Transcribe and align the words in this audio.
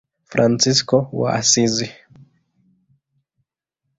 Fransisko 0.31 0.97
wa 1.19 1.29
Asizi. 1.39 1.87